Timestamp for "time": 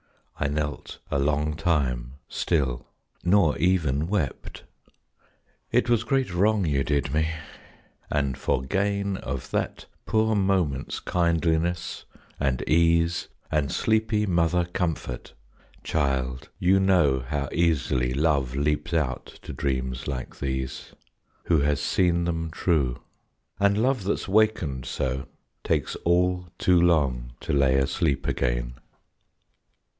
1.55-2.13